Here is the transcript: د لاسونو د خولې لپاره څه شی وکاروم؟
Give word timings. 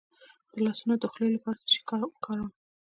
د 0.51 0.53
لاسونو 0.65 0.93
د 0.99 1.03
خولې 1.11 1.29
لپاره 1.35 1.59
څه 1.61 1.67
شی 1.73 1.81
وکاروم؟ 2.13 2.51